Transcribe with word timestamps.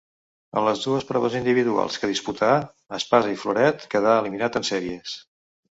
En 0.61 0.63
les 0.67 0.79
dues 0.85 1.05
proves 1.09 1.35
individuals 1.41 1.99
que 2.03 2.11
disputà, 2.13 2.51
espasa 3.01 3.35
i 3.35 3.39
floret 3.45 3.89
quedà 3.95 4.19
eliminat 4.25 4.63
en 4.63 4.69
sèries. 4.73 5.19